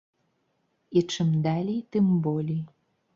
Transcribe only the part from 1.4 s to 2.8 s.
далей, тым болей.